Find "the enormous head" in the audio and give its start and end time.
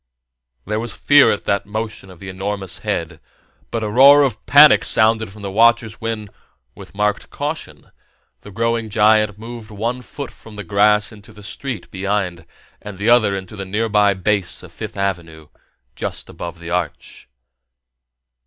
2.17-3.19